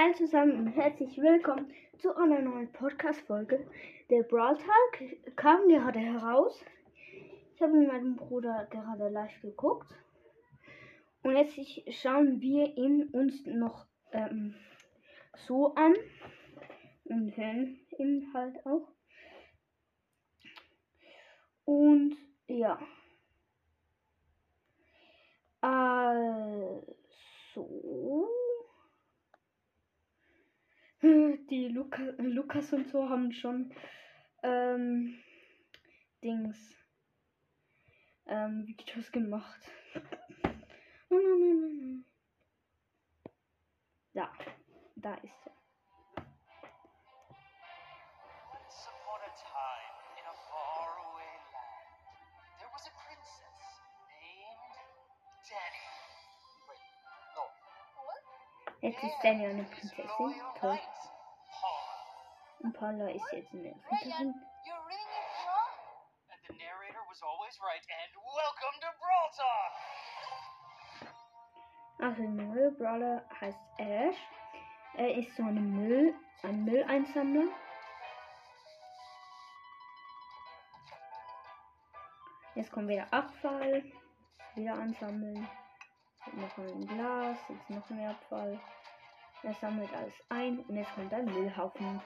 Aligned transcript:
Hallo 0.00 0.12
zusammen 0.12 0.60
und 0.60 0.68
herzlich 0.76 1.18
willkommen 1.18 1.74
zu 1.98 2.14
einer 2.14 2.40
neuen 2.40 2.70
Podcast-Folge. 2.70 3.68
Der 4.08 4.22
Brawl 4.22 4.56
Talk 4.56 5.34
kam 5.34 5.66
gerade 5.66 5.98
heraus. 5.98 6.64
Ich 7.52 7.60
habe 7.60 7.72
mit 7.72 7.88
meinem 7.88 8.14
Bruder 8.14 8.68
gerade 8.70 9.08
live 9.08 9.42
geguckt. 9.42 9.92
Und 11.24 11.34
jetzt 11.36 11.58
schauen 12.00 12.40
wir 12.40 12.76
ihn 12.76 13.08
uns 13.08 13.44
noch 13.44 13.86
ähm, 14.12 14.54
so 15.34 15.74
an. 15.74 15.94
Und 17.06 17.36
hören 17.36 17.80
ihn 17.98 18.32
halt 18.32 18.64
auch. 18.66 18.86
Und 21.64 22.16
ja. 22.46 22.78
Also. 25.60 25.98
Die 31.02 31.68
Luca, 31.68 32.02
Lukas 32.18 32.72
und 32.72 32.88
so 32.88 33.08
haben 33.08 33.32
schon 33.32 33.72
ähm, 34.42 35.16
Dings 36.22 36.74
ähm, 38.26 38.66
Videos 38.66 39.10
gemacht. 39.12 39.60
Da, 44.14 44.32
da 44.96 45.14
ist 45.14 45.46
er. 45.46 45.57
Jetzt 58.80 59.02
ist 59.02 59.16
Daniel 59.24 59.50
eine 59.50 59.64
Prinzessin. 59.64 60.34
Toll. 60.60 60.78
Und 62.60 62.72
Paula 62.74 63.08
ist 63.10 63.32
jetzt 63.32 63.52
eine 63.52 63.74
Ritterin. 63.90 64.34
you're 64.64 64.84
reading 64.86 65.10
it 65.18 65.26
wrong. 65.46 65.72
And 66.30 66.40
the 66.46 66.54
narrator 66.54 67.02
was 67.08 67.20
always 67.22 67.58
right. 67.60 67.82
And 67.82 68.14
welcome 68.22 68.78
to 68.82 68.90
Brawl 69.02 69.30
Talk! 69.34 69.72
Also 72.00 72.22
der 72.22 72.30
neue 72.30 72.70
Brawler 72.72 73.24
heißt 73.40 73.58
Ash. 73.78 74.16
Er 74.94 75.14
ist 75.14 75.34
so 75.36 75.42
ein 75.42 75.70
Müll, 75.74 76.14
ein 76.44 76.64
Mülleinsammler. 76.64 77.48
Jetzt 82.54 82.70
kommt 82.70 82.88
wieder 82.88 83.12
Abfall. 83.12 83.82
Wieder 84.54 84.74
ansammeln. 84.74 85.48
Jetzt 86.28 86.58
noch 86.58 86.58
ein 86.58 86.86
Glas. 86.86 87.38
Jetzt 87.48 87.70
noch 87.70 87.88
mehr 87.90 88.10
Abfall. 88.10 88.60
Er 89.42 89.54
sammelt 89.54 89.92
alles 89.94 90.12
ein 90.28 90.58
und 90.60 90.76
jetzt 90.76 90.94
kommt 90.94 91.14
ein 91.14 91.24
Müllhaufen. 91.24 92.02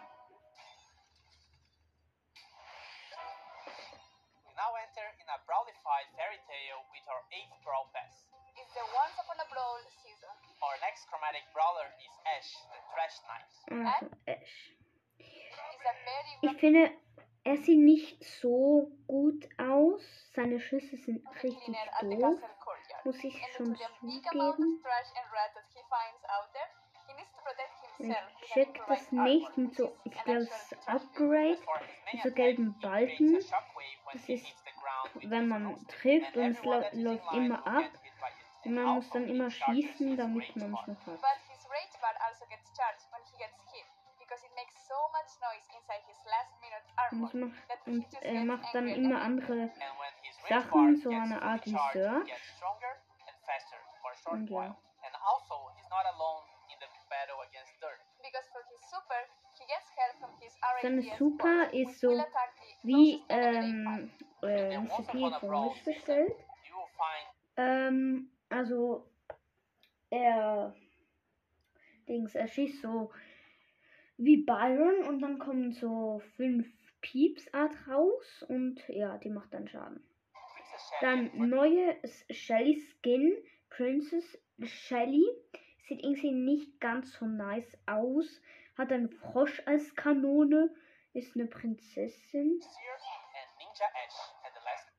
We 4.44 4.55
now 4.55 4.71
enter 4.78 5.03
in 5.19 5.28
a 5.28 5.38
Brawlified 5.44 6.06
fairy 6.15 6.38
tale 6.47 6.84
with 6.93 7.03
our 7.09 7.25
eighth 7.33 7.50
Brawl 7.65 7.91
Pass. 7.93 8.28
It's 8.55 8.72
the 8.75 8.84
Once 8.94 9.19
Upon 9.19 9.41
a 9.41 9.47
Brawl 9.50 9.83
season. 10.05 10.31
Our 10.62 10.78
next 10.87 11.09
chromatic 11.09 11.43
brawler 11.53 11.91
is 11.99 12.15
Ash, 12.39 12.54
the 12.71 12.78
Trash 12.94 13.19
Knight. 13.27 13.50
Also 13.91 14.06
Ash. 14.27 14.77
Ich 16.43 16.56
finde, 16.60 16.93
er 17.43 17.56
sieht 17.56 17.81
nicht 17.81 18.22
so 18.22 18.93
gut 19.09 19.49
aus. 19.59 20.03
Seine 20.34 20.60
Schüsse 20.60 20.97
sind 20.97 21.27
richtig 21.43 21.77
doof. 22.03 22.39
Muss 23.05 23.25
ich 23.25 23.47
schon 23.57 23.77
zugeben. 23.77 24.83
Ich 27.99 28.53
check 28.53 28.83
das 28.87 29.13
nicht 29.13 29.57
mit 29.57 29.75
so, 29.77 29.97
ich 30.05 30.13
glaube, 30.25 30.47
das 30.47 30.73
Upgrade, 30.87 31.59
many 32.07 32.23
so 32.23 32.31
gelben 32.33 32.79
Balken, 32.81 33.35
das 34.13 34.29
ist, 34.29 34.47
wenn 35.15 35.49
man 35.49 35.87
trifft 35.89 36.37
und 36.37 36.51
es 36.51 36.63
läuft 36.65 36.93
immer 37.33 37.67
ab 37.67 37.91
und 38.65 38.75
man 38.75 38.87
muss 38.97 39.11
dann 39.11 39.29
immer 39.29 39.51
schießen, 39.51 40.17
damit 40.17 40.57
man 40.57 40.75
es 40.75 40.87
noch 40.87 41.07
hat. 41.07 41.25
Also 42.21 42.47
gets 42.47 42.71
charged 42.77 43.07
when 43.13 43.23
he 43.31 43.37
gets 43.39 43.59
hit, 43.73 43.87
because 44.19 44.45
it 44.45 44.53
makes 44.55 44.75
so 44.87 44.95
much 45.13 45.39
noise 45.41 45.67
inside 45.75 46.03
his 46.07 46.25
last 46.25 46.55
minute 46.61 46.87
Und, 47.11 47.25
es 47.25 47.34
macht, 47.34 47.87
und 47.87 48.23
er 48.23 48.73
dann 48.73 48.89
immer 48.89 49.17
and 49.17 49.25
andere 49.25 49.71
Sachen, 50.48 50.97
so 50.97 51.10
eine 51.10 51.41
Art 51.41 51.64
short 51.64 51.97
Und 54.26 54.50
ja. 54.50 54.56
while. 54.56 54.76
And 55.04 55.16
also, 55.26 55.70
he's 55.76 55.88
not 55.91 56.06
alone 56.14 56.44
in 56.70 56.78
the 56.80 56.86
battle 57.10 57.41
against 57.42 57.80
dirt. 57.80 58.00
because 58.22 58.47
for 58.53 58.62
his 58.70 58.80
super, 58.88 59.20
he 59.58 59.64
gets 59.66 59.88
help 59.98 60.14
from 60.22 60.32
his 60.41 60.54
R&D 60.62 60.82
Seine 60.82 61.03
Super 61.19 61.72
ist 61.75 62.00
so 62.00 62.25
wie 62.82 63.22
ähm, 63.28 64.10
äh, 64.42 64.76
a 64.76 64.80
von 64.80 65.04
season, 65.12 65.75
bestellt. 65.84 66.32
Ähm, 67.56 68.30
also 68.48 69.04
er 70.10 70.74
Dings, 72.09 72.34
er 72.34 72.48
schießt 72.48 72.80
so 72.80 73.10
wie 74.16 74.44
Byron 74.44 75.06
und 75.09 75.20
dann 75.20 75.38
kommen 75.38 75.72
so 75.72 76.22
fünf 76.36 76.66
Pieps 77.00 77.53
Art 77.53 77.74
raus 77.88 78.44
und 78.48 78.80
ja, 78.88 79.19
die 79.19 79.30
macht 79.30 79.53
dann 79.53 79.69
Schaden. 79.69 80.03
Dann 81.00 81.30
neue 81.48 81.97
Shelly 82.30 82.76
Skin, 82.76 83.36
Princess 83.70 84.38
Shelly. 84.62 85.25
Sieht 85.88 86.03
irgendwie 86.03 86.32
nicht 86.32 86.80
ganz 86.80 87.12
so 87.12 87.25
nice 87.26 87.76
aus. 87.86 88.41
Hat 88.76 88.92
einen 88.92 89.10
Frosch 89.10 89.62
als 89.66 89.94
Kanone. 89.97 90.70
Ist 91.12 91.34
eine 91.34 91.47
Prinzessin. 91.47 92.60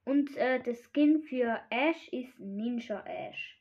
Und 0.05 0.35
äh, 0.35 0.61
der 0.61 0.75
Skin 0.75 1.21
für 1.21 1.61
Ash 1.69 2.07
ist 2.09 2.37
Ninja 2.39 3.03
Ash. 3.05 3.59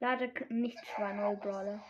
Leider 0.00 0.28
nicht 0.48 0.78
zwei 0.94 1.12
neue 1.12 1.36
Brawler. 1.36 1.84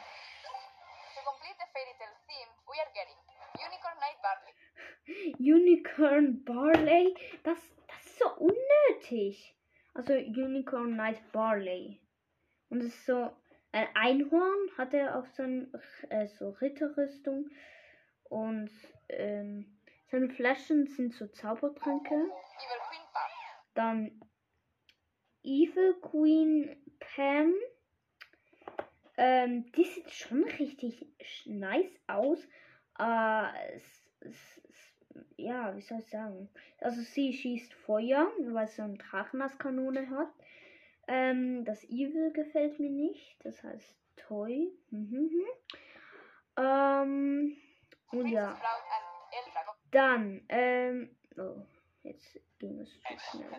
Unicorn 3.66 4.04
Barley, 4.22 4.54
Unicorn 5.38 6.44
Barley. 6.44 7.14
Das, 7.42 7.58
das 7.58 7.83
ist 8.14 8.20
so 8.20 8.30
unnötig. 8.36 9.54
Also 9.92 10.14
Unicorn 10.14 10.94
Knight 10.94 11.20
Barley. 11.32 12.00
Und 12.68 12.80
es 12.80 12.86
ist 12.86 13.06
so 13.06 13.30
ein 13.72 13.88
Einhorn 13.94 14.70
hat 14.78 14.94
er 14.94 15.18
auf 15.18 15.28
seiner 15.32 15.66
äh, 16.08 16.26
so 16.26 16.50
Ritterrüstung. 16.50 17.50
Und 18.24 18.70
ähm, 19.08 19.78
seine 20.10 20.30
Flaschen 20.30 20.86
sind 20.86 21.14
so 21.14 21.26
Zaubertränke. 21.26 22.30
Dann 23.74 24.20
Evil 25.42 25.94
Queen 26.00 26.76
Pam. 27.00 27.54
Ähm, 29.16 29.70
die 29.72 29.84
sieht 29.84 30.10
schon 30.10 30.44
richtig 30.44 31.06
nice 31.46 32.00
aus. 32.06 32.38
Äh, 32.98 33.74
es, 33.74 34.10
es, 34.20 34.58
ja, 35.36 35.76
wie 35.76 35.80
soll 35.80 35.98
ich 35.98 36.10
sagen? 36.10 36.50
Also 36.80 37.00
sie 37.02 37.32
schießt 37.32 37.74
Feuer, 37.74 38.30
weil 38.38 38.66
sie 38.66 38.82
eine 38.82 38.98
Drachen 38.98 39.42
als 39.42 39.58
Kanone 39.58 40.08
hat. 40.10 40.32
Ähm, 41.06 41.64
das 41.64 41.84
Evil 41.84 42.32
gefällt 42.32 42.78
mir 42.80 42.90
nicht. 42.90 43.36
Das 43.44 43.62
heißt 43.62 43.96
Toy. 44.16 44.72
Mhm. 44.90 45.30
mhm. 45.30 45.46
Ähm, 46.56 47.56
und 48.12 48.28
ja. 48.28 48.60
Dann, 49.90 50.44
ähm, 50.48 51.16
oh, 51.36 51.66
jetzt 52.02 52.38
ging 52.58 52.80
es 52.80 52.90
zu 52.90 53.08
Ash 53.08 53.22
schnell. 53.30 53.50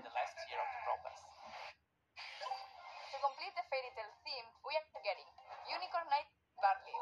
theme, 4.25 4.47
we 4.65 4.73
are 4.73 5.01
getting 5.05 5.29
Unicorn 5.69 6.07
Knight 6.09 6.29
Barley, 6.57 6.97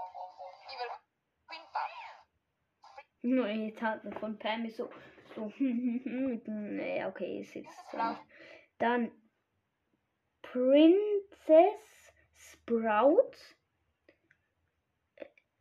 Evil 0.75 0.91
Queen 1.47 1.63
Pam, 1.71 1.91
Neue 3.23 3.73
Taten 3.73 4.11
von 4.13 4.37
Pam 4.37 4.65
ist 4.65 4.77
so, 4.77 4.89
so, 5.33 5.51
mit 5.59 6.45
dem- 6.45 6.75
nee, 6.75 7.03
okay, 7.05 7.39
ist 7.39 7.55
jetzt 7.55 7.89
so. 7.91 7.97
Dann 8.77 9.11
Princess 10.41 12.13
Sprout. 12.35 13.31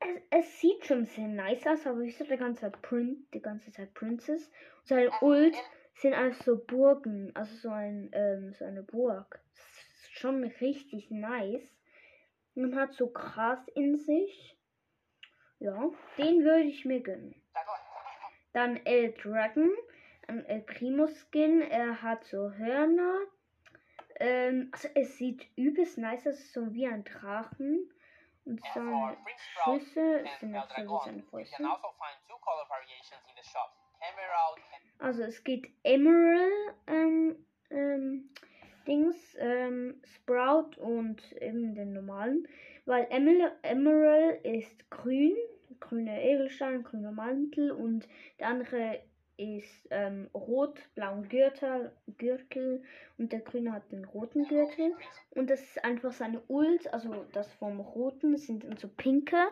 es, 0.01 0.21
es 0.31 0.61
sieht 0.61 0.85
schon 0.85 1.05
sehr 1.07 1.29
nice 1.29 1.67
aus, 1.67 1.87
aber 1.87 2.01
wieso 2.01 2.25
die 2.25 2.37
ganze 2.37 2.63
Zeit 2.63 2.83
Print, 2.83 3.33
die 3.33 3.41
ganze 3.41 3.71
Zeit 3.71 3.95
Princess? 3.95 4.49
Und 4.81 4.87
seine 4.87 5.11
Ult 5.21 5.57
sind 5.95 6.15
alles 6.15 6.39
so 6.41 6.59
Burgen, 6.59 7.31
also 7.35 7.55
so 7.57 7.71
ein, 7.71 8.11
ähm, 8.13 8.53
so 8.53 8.65
eine 8.65 8.83
Burg. 8.83 9.41
Das 9.55 9.65
ist 10.03 10.19
schon 10.19 10.45
richtig 10.45 11.11
nice. 11.11 11.63
Und 12.55 12.75
hat 12.77 12.93
so 12.93 13.09
Gras 13.09 13.67
in 13.75 13.97
sich. 13.97 14.59
Ja, 15.59 15.91
den 16.19 16.45
würde 16.45 16.65
ich 16.65 16.85
mir 16.85 17.01
gönnen. 17.01 17.42
Dann 18.53 18.77
El 18.85 19.13
Dragon, 19.13 19.71
ein 20.29 20.45
El 20.47 20.61
Primo 20.63 21.07
Skin. 21.07 21.63
Er 21.63 22.03
hat 22.03 22.25
so 22.25 22.53
Hörner. 22.53 23.19
Ähm, 24.17 24.71
also 24.73 24.89
es 24.95 25.17
sieht 25.17 25.47
übelst 25.57 25.99
nice 25.99 26.27
aus, 26.27 26.53
so 26.53 26.73
wie 26.73 26.87
ein 26.87 27.05
Drachen. 27.05 27.91
Und 28.45 28.61
And 28.65 28.75
seine 28.75 29.17
Füße 29.65 30.19
and 30.19 30.29
sind 30.41 30.57
auch 30.57 30.69
so 30.69 30.83
wie 30.83 30.99
seine 30.99 31.23
can 31.23 31.67
also 31.67 31.89
find 31.99 32.19
two 32.29 32.39
color 32.41 32.69
variations 32.69 33.23
in 33.29 33.35
the 33.37 33.49
shop. 33.49 33.71
Emerald 34.01 34.59
and 34.75 35.03
Also 35.03 35.23
es 35.23 35.45
geht 35.45 35.71
Emerald 35.85 36.75
ähm, 36.89 37.47
ähm, 37.71 38.31
Dings, 38.87 39.37
ähm, 39.39 40.01
Sprout 40.05 40.77
und 40.79 41.33
eben 41.41 41.75
den 41.75 41.93
normalen. 41.93 42.49
Weil 42.85 43.07
Emerald, 43.11 43.55
Emerald 43.63 44.45
ist 44.45 44.91
grün, 44.91 45.37
grüner 45.83 46.21
Edelstein, 46.21 46.83
grüner 46.83 47.13
Mantel 47.13 47.71
und 47.71 48.09
der 48.39 48.49
andere 48.49 49.03
ist 49.37 49.89
ähm, 49.91 50.31
rot, 50.35 50.79
blauen 50.95 51.29
Gürtel, 51.29 51.97
Gürtel 52.19 52.85
und 53.19 53.33
der 53.33 53.41
grüne 53.41 53.73
hat 53.73 53.91
den 53.91 54.05
roten 54.05 54.47
Gürtel. 54.47 54.95
Und 55.31 55.51
das 55.51 55.61
ist 55.61 55.85
einfach 55.85 56.13
seine 56.13 56.41
Ult, 56.49 56.93
also 56.93 57.25
das 57.33 57.53
vom 57.55 57.81
roten 57.81 58.37
sind 58.37 58.65
dann 58.65 58.77
so 58.77 58.89
pinke 58.89 59.51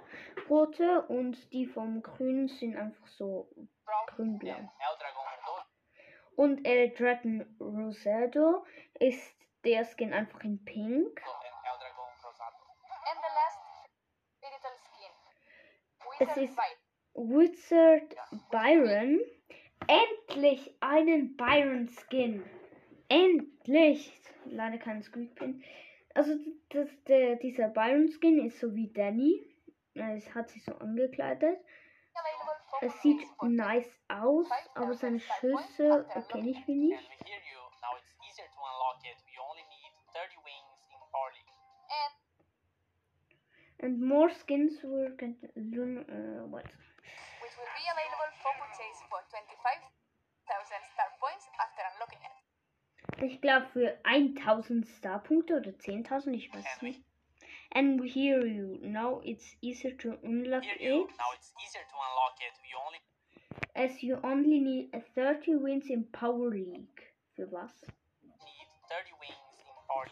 rote 0.49 1.03
und 1.03 1.53
die 1.53 1.67
vom 1.67 2.03
grünen 2.03 2.49
sind 2.49 2.77
einfach 2.77 3.07
so 3.07 3.49
grün-blau. 4.09 4.71
Und 6.37 6.65
El 6.67 6.91
Dragon 6.91 7.45
Rosado 7.59 8.65
ist 8.99 9.37
der 9.65 9.85
Skin 9.85 10.13
einfach 10.13 10.43
in 10.45 10.65
Pink. 10.65 11.21
and 11.21 11.67
Eldragon 11.69 12.11
Rosado. 12.25 12.65
And 13.11 13.19
the 13.21 13.33
last 13.37 13.61
digital 14.41 14.75
skin. 14.85 15.13
Es 16.21 16.37
ist-. 16.37 16.59
Wizard 17.15 18.15
Byron. 18.51 19.21
Endlich 19.89 20.75
einen 20.81 21.37
Byron 21.37 21.89
Skin. 21.89 22.45
Endlich. 23.09 24.13
Leider 24.45 24.79
kein 24.79 25.03
Squeakpin. 25.03 25.65
Also 26.15 26.37
das, 26.71 26.89
der, 27.09 27.37
dieser 27.37 27.69
Byron 27.69 28.09
Skin 28.09 28.47
ist 28.47 28.61
so 28.61 28.75
wie 28.75 28.93
Danny. 28.93 29.45
Es 29.95 30.35
hat 30.35 30.51
sich 30.51 30.65
so 30.65 30.75
angekleidet. 30.75 31.59
Es 32.83 33.01
sieht 33.03 33.21
nice 33.43 33.91
aus, 34.09 34.49
aber 34.75 34.95
seine 34.95 35.21
Schüsse 35.21 36.07
kenne 36.31 36.51
ich 36.51 36.67
wie 36.67 36.75
nicht. 36.75 37.11
And 43.83 44.01
more 44.01 44.31
skins 44.31 44.75
will 44.83 45.09
get 45.17 45.37
lun- 45.57 46.05
uh, 46.09 46.47
what? 46.47 46.67
which 47.41 47.57
will 47.57 47.73
be 47.75 47.87
available 47.89 48.31
for 48.45 48.53
purchase 48.61 48.99
for 49.09 49.21
25,000 49.33 49.89
star 50.93 51.11
points 51.19 51.49
after 51.59 51.83
unlocking 51.91 52.23
it. 52.23 52.37
Ich 53.25 53.41
glaube 53.41 53.67
für 53.73 53.99
1000 54.05 54.87
Starpunkte 54.87 55.57
oder 55.57 55.73
10.000, 55.73 56.35
ich 56.35 56.53
weiß 56.53 56.83
nicht. 56.83 57.03
And 57.73 58.01
we 58.01 58.09
hear 58.09 58.45
you. 58.45 58.79
Now 58.83 59.21
it's 59.25 59.57
easier 59.61 59.97
to 59.99 60.19
unlock 60.23 60.65
hear 60.65 60.81
you. 60.81 61.05
it 61.05 61.11
Now 61.17 61.33
it's 61.35 61.53
easier 61.65 61.85
to 61.89 61.97
unlock 61.97 62.37
it. 62.41 62.55
You 62.69 62.79
only 62.87 63.01
as 63.75 64.03
you 64.03 64.19
only 64.23 64.61
need 64.61 64.95
a 64.95 65.01
30 65.15 65.57
wins 65.57 65.89
in 65.89 66.11
Power 66.13 66.51
League. 66.51 67.15
Für 67.35 67.51
was? 67.51 67.73
need 68.23 68.69
30 68.89 69.13
wings 69.21 69.57
in. 69.59 69.71
And 69.71 69.87
more 69.89 70.07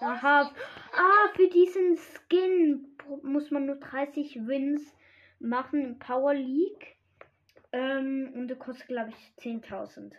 Aha. 0.00 0.50
Ah, 0.92 1.28
für 1.34 1.48
diesen 1.48 1.96
Skin 1.96 2.96
muss 3.22 3.50
man 3.50 3.66
nur 3.66 3.76
30 3.76 4.46
Wins 4.46 4.94
machen 5.38 5.80
in 5.82 5.98
Power 5.98 6.34
League. 6.34 6.96
Ähm, 7.72 8.32
und 8.34 8.48
der 8.48 8.56
kostet, 8.56 8.88
glaube 8.88 9.10
ich, 9.10 9.32
10.000. 9.42 10.14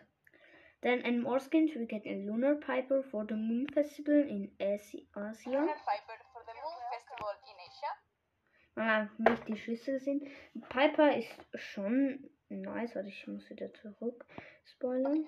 Then 0.81 1.03
and 1.03 1.23
more 1.23 1.39
skins 1.39 1.75
we 1.75 1.85
get 1.85 2.05
a 2.05 2.13
Lunar 2.25 2.55
Piper 2.55 3.03
for 3.03 3.25
the 3.27 3.33
Moon 3.35 3.67
Festival 3.73 4.15
in 4.15 4.49
Asi- 4.61 5.07
Asia. 5.13 5.49
Lunar 5.49 5.75
Piper 5.75 6.17
for 6.31 6.41
the 6.45 6.53
Moon 6.53 6.79
Festival 6.93 7.35
in 7.43 7.57
Asia. 7.67 8.99
Hat 9.01 9.19
nicht 9.19 9.47
die 9.49 9.57
Schüsse 9.57 9.91
gesehen. 9.93 10.25
Piper 10.69 11.17
ist 11.17 11.29
schon 11.55 12.29
nice. 12.47 12.95
Warte, 12.95 13.09
ich 13.09 13.27
muss 13.27 13.49
wieder 13.49 13.73
zurück 13.73 14.25
spoilern. 14.63 15.25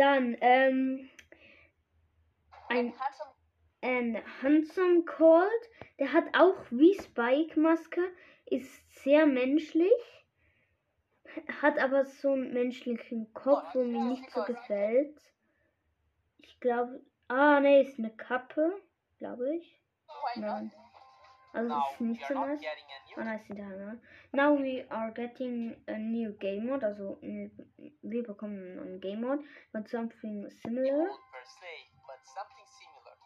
Dann, 0.00 0.34
ähm, 0.40 1.10
ein, 2.70 2.94
ein 3.82 4.22
Handsome 4.42 5.02
Cold. 5.02 5.68
Der 5.98 6.14
hat 6.14 6.24
auch 6.32 6.56
wie 6.70 6.94
Spike 6.94 7.60
Maske. 7.60 8.00
Ist 8.46 9.02
sehr 9.02 9.26
menschlich. 9.26 9.92
Hat 11.60 11.78
aber 11.78 12.06
so 12.06 12.32
einen 12.32 12.54
menschlichen 12.54 13.30
Kopf, 13.34 13.74
wo 13.74 13.84
mir 13.84 14.02
nicht 14.04 14.30
so 14.30 14.42
gefällt. 14.44 15.20
Ich 16.38 16.58
glaube. 16.60 17.02
Ah, 17.28 17.60
ne, 17.60 17.82
ist 17.82 17.98
eine 17.98 18.10
Kappe. 18.10 18.80
Glaube 19.18 19.54
ich. 19.54 19.82
not? 20.36 20.46
Nein. 20.46 20.72
Also 21.52 21.68
Now 21.68 21.82
ist 21.90 22.00
we 22.00 22.04
nicht 22.06 22.22
are 22.24 22.34
so 22.34 22.40
nice. 22.46 22.60
getting 22.60 22.84
a 22.84 23.16
Ah, 23.16 23.24
new 23.24 23.24
nice 23.24 23.44
hinterher. 23.46 24.00
Now 24.32 24.56
we 24.58 24.86
are 24.90 25.12
getting 25.12 25.76
a 25.88 25.98
new 25.98 26.32
game 26.38 26.66
mode. 26.66 26.84
Also 26.86 27.18
wir 27.20 28.22
bekommen 28.22 28.78
einen 28.78 29.00
Game 29.00 29.20
mode, 29.22 29.42
but 29.72 29.88
something 29.88 30.48
similar. 30.62 30.92
mode 30.98 31.18
per 31.32 31.44
se, 31.44 31.66
but 32.06 32.24
something 32.24 32.66
similar. 32.66 33.16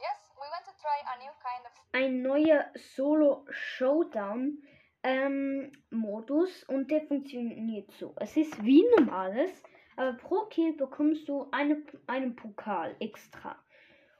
Yes, 0.00 0.30
we 0.36 0.42
want 0.42 0.64
to 0.66 0.72
try 0.80 0.98
a 1.06 1.18
new 1.18 1.32
kind 1.42 1.64
of 1.66 1.72
Ein 1.92 2.22
neuer 2.22 2.66
Solo 2.76 3.46
Showdown 3.50 4.58
ähm, 5.02 5.72
Modus 5.90 6.64
und 6.64 6.90
der 6.90 7.02
funktioniert 7.06 7.90
so. 7.92 8.14
Es 8.20 8.36
ist 8.36 8.62
wie 8.62 8.84
normales, 8.98 9.62
aber 9.96 10.12
pro 10.14 10.44
Kill 10.46 10.74
bekommst 10.76 11.28
du 11.28 11.48
eine, 11.50 11.82
einen 12.06 12.36
Pokal 12.36 12.94
extra. 13.00 13.56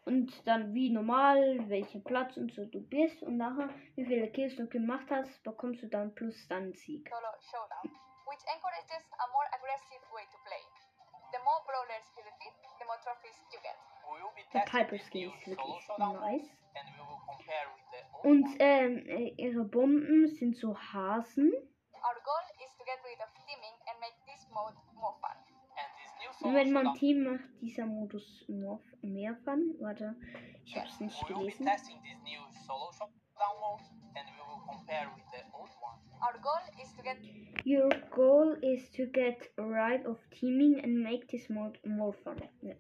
Und 0.09 0.33
dann 0.47 0.73
wie 0.73 0.89
normal, 0.91 1.69
welchen 1.69 2.03
Platz 2.03 2.37
und 2.39 2.51
so 2.55 2.65
du 2.65 2.81
bist 2.81 3.23
und 3.23 3.37
nachher, 3.37 3.69
wie 3.95 4.07
viele 4.07 4.31
Kills 4.33 4.57
du 4.57 4.67
gemacht 4.67 5.07
hast, 5.11 5.43
bekommst 5.45 5.83
du 5.83 5.87
dann 5.87 6.15
plus 6.15 6.35
deinen 6.49 6.73
Sieg. 6.73 7.07
solo 7.11 7.29
showdown, 7.53 7.93
which 8.25 8.41
encourages 8.55 9.05
a 9.21 9.27
more 9.37 9.45
aggressive 9.53 10.01
way 10.17 10.25
to 10.33 10.39
play. 10.49 10.65
The 11.33 11.41
more 11.45 11.61
brawlers 11.69 12.09
you 12.17 12.25
defeat, 12.25 12.57
the 12.81 12.87
more 12.89 12.97
trophies 13.05 13.37
you 13.53 13.61
get. 13.61 13.77
We 14.09 14.17
will 14.25 14.33
be 14.35 14.43
Der 14.55 14.65
Piper 14.65 14.97
Skin 14.99 15.29
ist 15.29 15.47
wirklich 15.47 15.89
nice. 15.99 16.49
and 16.73 16.89
we 16.97 17.03
will 17.05 17.21
compare 17.29 17.67
with 17.77 17.85
the 17.93 18.01
old 18.17 18.25
Und 18.25 18.47
ähm, 18.61 19.05
äh, 19.09 19.29
ihre 19.37 19.65
Bomben 19.65 20.27
sind 20.29 20.57
so 20.57 20.75
Hasen. 20.75 21.53
Our 21.53 22.17
goal 22.25 22.45
is 22.65 22.73
to 22.79 22.85
get 22.89 22.97
rid 23.05 23.21
of 23.21 23.29
teaming 23.45 23.77
and 23.93 24.01
make 24.01 24.17
this 24.25 24.49
mode 24.57 24.73
wenn 26.43 26.73
man 26.73 26.95
Team 26.95 27.25
macht, 27.25 27.49
dieser 27.61 27.87
Modus 27.87 28.45
more, 28.49 28.81
mehr 29.03 29.37
Fun. 29.45 29.75
Warte, 29.81 30.15
ich 30.65 30.77
hab's 30.77 31.01
nicht 31.01 31.27
gelesen. 31.27 31.67
testing 31.67 31.97
this 32.03 32.19
new 32.23 32.41
solo 32.67 32.91
showdown 32.93 33.57
mode, 33.61 33.83
and 34.15 34.27
we 34.35 34.41
will 34.47 34.63
compare 34.67 35.09
with 35.15 35.25
the 35.33 35.43
old 35.53 35.71
one. 35.81 35.99
Our 36.21 36.39
goal 36.41 36.83
is 36.83 36.95
to 36.97 37.03
get 37.03 37.19
Your 37.65 37.89
goal 38.11 38.57
is 38.63 38.91
to 38.93 39.07
get 39.07 39.51
rid 39.57 40.07
of 40.07 40.19
teaming 40.31 40.81
and 40.83 41.03
make 41.03 41.27
this 41.29 41.49
mode 41.49 41.79
more 41.85 42.13
fun. 42.13 42.37
Ja. 42.61 42.75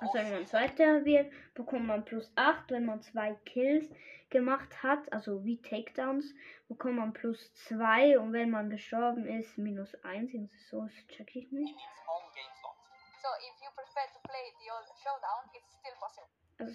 Also 0.00 0.14
wenn 0.14 0.30
man. 0.30 0.46
Zweiter 0.46 1.04
wird, 1.04 1.32
bekommt 1.54 1.86
man 1.86 2.04
plus 2.04 2.30
8. 2.36 2.70
Wenn 2.70 2.86
man 2.86 3.00
zwei 3.02 3.34
Kills 3.44 3.88
gemacht 4.30 4.82
hat, 4.82 5.12
also 5.12 5.44
wie 5.44 5.60
Takedowns, 5.60 6.34
bekommt 6.68 6.96
man 6.96 7.12
plus 7.12 7.52
2. 7.68 8.18
Und 8.18 8.32
wenn 8.32 8.50
man 8.50 8.70
gestorben 8.70 9.26
ist, 9.26 9.56
minus 9.58 9.94
1. 10.04 10.32
So, 10.70 10.82
das 10.82 10.92
check 11.08 11.34
ich 11.34 11.50
nicht. 11.50 11.74
its 11.74 12.08
own 12.08 12.32
game 12.34 12.52
slot. 12.60 12.76
So 13.22 13.28
if 13.38 13.60
you 13.60 13.70
prefer 13.74 14.06
to 14.12 14.20
play 14.28 14.52
the 14.60 14.70
old 14.72 14.86
showdown, 15.02 15.50
it's 15.54 15.72
still 15.78 15.96
possible. 15.98 16.28
Also 16.58 16.74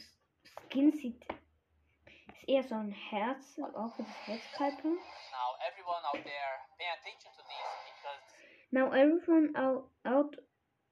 Skin 0.69 0.91
sieht... 0.91 1.25
Ist 2.33 2.49
eher 2.49 2.63
so 2.63 2.75
ein 2.75 2.91
Herz, 2.91 3.59
auch 3.59 3.95
für 3.95 4.03
das 4.03 4.27
Herzpiper. 4.27 4.89
Now, 4.89 5.55
everyone 5.67 6.03
out 6.05 6.23
there, 6.23 6.59
pay 6.77 6.89
attention 6.97 7.31
to 7.33 7.43
this 7.43 7.65
because 7.85 8.45
Now 8.71 8.91
everyone 8.91 9.55
out, 9.55 9.89
out 10.03 10.35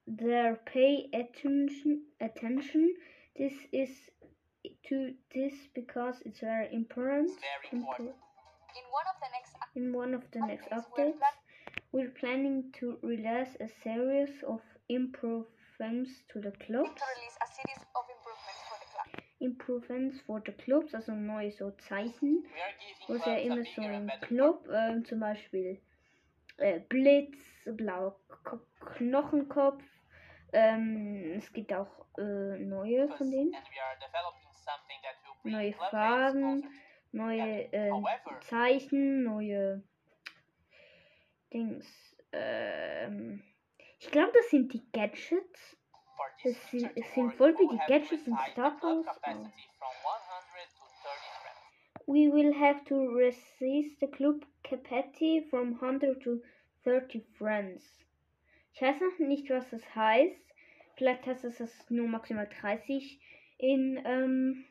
there 0.07 0.59
pay 0.65 1.09
attention 1.13 2.03
attention. 2.19 2.93
This 3.37 3.53
is 3.71 3.89
to 4.87 5.13
this 5.33 5.53
because 5.73 6.15
it's 6.25 6.39
very 6.39 6.73
important. 6.73 7.31
It's 7.31 7.39
very 7.39 7.81
important. 7.81 8.15
In 8.75 8.85
one 8.91 9.05
of 9.07 9.17
the 9.21 9.29
next 9.31 9.55
In 9.75 9.93
one 9.93 10.13
of 10.13 10.23
the 10.31 10.39
next 10.39 10.69
updates, 10.69 11.19
we're 11.91 12.03
we're 12.05 12.11
planning 12.11 12.71
to 12.79 12.97
release 13.01 13.55
a 13.59 13.69
series 13.83 14.43
of 14.47 14.61
improvements 14.89 16.11
to 16.31 16.39
the 16.39 16.51
clubs. 16.51 16.93
to 16.99 17.05
release 17.15 17.37
a 17.41 17.47
series 17.53 17.83
of 17.95 18.03
improvements 18.15 18.61
for 18.67 18.77
the 18.81 18.89
club. 18.93 19.23
Improvements 19.39 20.17
for 20.25 20.41
the 20.45 20.51
clubs, 20.63 20.93
also 20.93 21.13
neue 21.13 21.51
so 21.51 21.71
Zeichen. 21.87 22.43
We 22.43 22.59
are 22.61 22.75
giving 22.79 23.07
Wo 23.07 23.15
es 23.15 23.25
ja 23.25 23.33
a 23.33 23.37
immer 23.37 23.65
so 23.65 23.81
bigger 23.81 23.93
ein 23.93 24.11
Club, 24.21 24.67
ähm, 24.71 25.05
zum 25.05 25.19
Beispiel 25.19 25.81
äh, 26.57 26.79
Blitz, 26.79 27.37
blauer 27.65 28.15
K 28.43 28.59
Knochenkopf. 28.97 29.83
Ähm, 30.53 31.33
es 31.37 31.51
gibt 31.51 31.73
auch 31.73 32.05
äh, 32.17 32.21
neue 32.59 33.07
von 33.17 33.29
denen. 33.31 33.51
Neue 35.51 35.73
Farben, 35.91 36.61
neue 37.11 37.73
äh, 37.73 37.89
Zeichen, 38.41 39.23
neue 39.23 39.83
Dings. 41.51 42.15
Ähm, 42.31 43.43
ich 43.99 44.09
glaube, 44.11 44.31
das 44.33 44.49
sind 44.49 44.73
die 44.73 44.83
Gadgets. 44.91 45.77
Es 46.49 46.71
sind- 46.71 46.91
es 46.97 47.13
sind 47.13 47.33
voll 47.37 47.53
wie 47.59 47.67
die 47.67 47.77
Gadgets 47.87 48.27
in 48.27 48.33
Star 48.51 48.71
Wars, 48.81 49.05
capacity 49.21 49.69
from 49.77 49.91
100 50.03 50.69
to 50.75 50.85
30 51.03 51.29
friends. 51.41 52.07
We 52.07 52.31
will 52.33 52.53
have 52.59 52.83
to 52.85 52.95
resist 53.15 53.99
the 53.99 54.07
club 54.07 54.45
capacity 54.63 55.45
from 55.49 55.79
100 55.79 56.21
to 56.23 56.41
30 56.83 57.21
friends. 57.37 58.02
Ich 58.73 58.81
weiß 58.81 58.99
noch 59.01 59.19
nicht, 59.19 59.49
was 59.49 59.69
das 59.69 59.83
heißt. 59.95 60.41
Vielleicht 60.95 61.25
heißt 61.25 61.43
es, 61.45 61.57
dass 61.57 61.89
nur 61.89 62.07
maximal 62.07 62.47
30 62.61 63.19
in 63.57 64.01
ähm, 64.05 64.65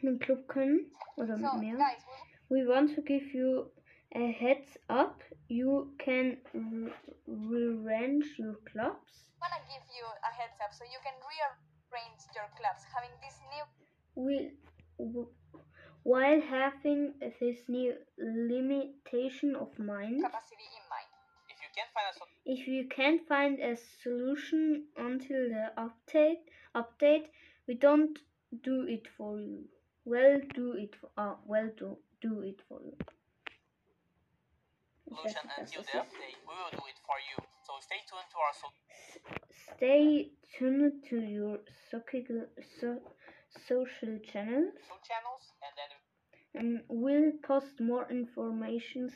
einen 0.00 0.18
Club 0.18 0.46
können 0.48 0.90
oder 1.16 1.36
So, 1.36 1.52
mehr. 1.58 1.76
guys, 1.76 2.04
we 2.48 2.66
want 2.66 2.94
to 2.94 3.02
give 3.02 3.24
you 3.36 3.70
a 4.14 4.26
heads 4.32 4.78
up. 4.88 5.22
You 5.48 5.94
can 5.98 6.40
re- 6.54 6.92
rearrange 7.26 8.24
your 8.38 8.56
clubs. 8.64 9.30
wanna 9.40 9.60
give 9.68 9.84
you 9.98 10.06
a 10.22 10.30
heads 10.32 10.58
up 10.60 10.72
so 10.72 10.84
you 10.84 10.98
can 11.02 11.14
rearrange 11.20 12.22
your 12.34 12.48
clubs, 12.56 12.84
having 12.94 13.10
this 13.20 13.38
new 13.50 13.64
We, 14.16 14.56
while 16.02 16.40
having 16.40 17.14
this 17.40 17.68
new 17.68 17.94
limitation 18.16 19.54
of 19.56 19.68
mind. 19.78 20.22
capacity 20.22 20.64
in 20.78 20.84
mind. 20.88 21.10
If 21.50 21.60
you 21.60 21.68
can 21.74 21.86
find 21.92 22.06
a 22.10 22.14
solution 22.14 22.33
If 22.46 22.68
you 22.68 22.86
can't 22.88 23.26
find 23.26 23.58
a 23.58 23.76
solution 24.02 24.84
until 24.96 25.48
the 25.48 25.72
update, 25.78 26.44
update, 26.74 27.26
we 27.66 27.74
don't 27.74 28.18
do 28.62 28.86
it 28.86 29.06
for 29.16 29.40
you. 29.40 29.64
Well, 30.04 30.40
do 30.54 30.72
it. 30.72 30.94
For, 31.00 31.08
uh, 31.16 31.36
well, 31.46 31.70
do 31.78 31.96
do 32.20 32.42
it 32.42 32.60
for 32.68 32.80
you. 32.84 32.96
Solution 35.08 35.50
until 35.58 35.82
the 35.82 35.98
update, 36.04 36.36
we 36.46 36.54
will 36.54 36.72
do 36.72 36.84
it 36.92 37.00
for 37.06 37.18
you. 37.28 37.44
So 37.66 37.72
stay 37.80 38.00
tuned 38.08 38.28
to 38.32 38.38
our 38.44 38.54
social 38.54 38.84
Stay 39.76 40.30
tuned 40.58 40.92
to 41.08 41.16
your 41.20 41.58
social 41.90 42.46
so, 42.80 43.00
social 43.66 44.18
channels, 44.30 44.74
channels 45.08 45.44
and 45.64 45.74
then 45.78 45.90
and 46.54 46.80
we'll 46.88 47.32
post 47.42 47.80
more 47.80 48.06
informations 48.10 49.12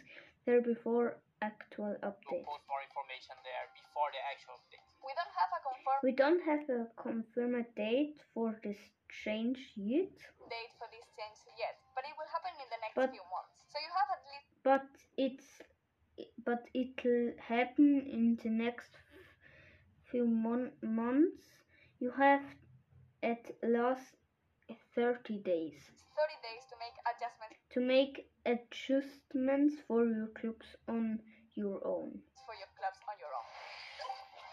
there 0.46 0.62
before 0.62 1.18
actual 1.42 1.94
we'll 1.98 2.10
update. 2.12 2.44
post 2.44 2.64
more 2.68 2.82
information 2.82 3.34
there 3.46 3.64
before 3.74 4.08
the 4.14 4.22
actual 4.26 4.56
update. 4.58 4.82
We 5.04 5.12
don't 5.14 5.34
have 5.38 5.50
a 5.54 5.60
confirmed 5.62 6.02
We 6.02 6.12
don't 6.12 6.42
have 6.42 6.64
a 6.68 6.80
confirmed 7.00 7.66
date 7.76 8.18
for 8.34 8.58
this 8.64 8.78
change 9.24 9.58
yet. 9.76 10.10
date 10.50 10.72
for 10.78 10.88
this 10.90 11.06
change 11.16 11.38
yet, 11.58 11.76
but 11.94 12.04
it 12.04 12.14
will 12.18 12.30
happen 12.32 12.52
in 12.58 12.68
the 12.70 12.80
next 12.82 12.94
But- 12.98 13.10
few 13.14 13.26
months. 13.30 13.56
So 13.70 13.78
you 13.78 13.90
have 13.94 14.08
at 14.16 14.22
least 14.32 14.48
but 14.64 14.86
it's 15.16 15.48
but 16.44 16.66
it'll 16.74 17.32
happen 17.38 18.02
in 18.10 18.36
the 18.42 18.50
next 18.50 18.90
few 20.10 20.26
mon- 20.26 20.72
months 20.82 21.46
you 22.00 22.10
have 22.10 22.42
at 23.22 23.50
last 23.62 24.16
30 24.96 25.38
days 25.38 25.78
30 26.16 26.34
days 26.42 26.64
to 26.70 26.76
make 26.82 26.96
adjustments 27.06 27.58
to 27.70 27.80
make 27.80 28.28
adjustments 28.48 29.74
for 29.86 30.04
your 30.04 30.28
clubs 30.28 30.76
on 30.86 31.20
your 31.56 31.84
own. 31.84 32.12
Own. 32.12 32.22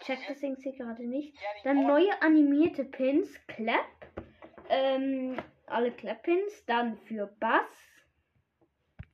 check 0.04 0.20
das 0.28 0.42
irgendwie 0.42 0.72
gerade 0.72 1.06
nicht. 1.06 1.36
Dann 1.64 1.86
neue 1.86 2.20
animierte 2.22 2.84
Pins 2.84 3.28
Clap. 3.46 3.86
Ähm, 4.68 5.40
alle 5.66 5.92
Clap 5.92 6.22
Pins 6.22 6.64
dann 6.66 6.96
für 6.98 7.26
Bass. 7.26 7.70